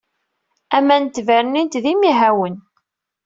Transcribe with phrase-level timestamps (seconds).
[0.77, 2.55] Aman n tbernint d imihawen.